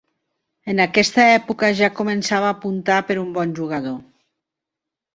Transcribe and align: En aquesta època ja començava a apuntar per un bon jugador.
En 0.71 0.79
aquesta 0.85 1.25
època 1.33 1.69
ja 1.81 1.91
començava 2.01 2.49
a 2.49 2.57
apuntar 2.57 2.99
per 3.13 3.21
un 3.29 3.31
bon 3.39 3.57
jugador. 3.63 3.99